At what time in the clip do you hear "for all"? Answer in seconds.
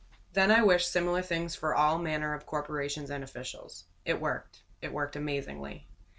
1.55-1.99